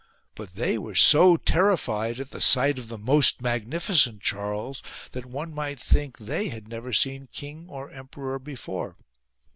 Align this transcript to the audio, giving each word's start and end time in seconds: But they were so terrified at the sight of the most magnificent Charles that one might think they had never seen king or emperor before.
But 0.33 0.55
they 0.55 0.79
were 0.79 0.95
so 0.95 1.37
terrified 1.37 2.19
at 2.19 2.31
the 2.31 2.41
sight 2.41 2.79
of 2.79 2.87
the 2.87 2.97
most 2.97 3.39
magnificent 3.39 4.19
Charles 4.19 4.81
that 5.11 5.27
one 5.27 5.53
might 5.53 5.79
think 5.79 6.17
they 6.17 6.49
had 6.49 6.67
never 6.67 6.91
seen 6.91 7.27
king 7.31 7.67
or 7.69 7.91
emperor 7.91 8.39
before. 8.39 8.95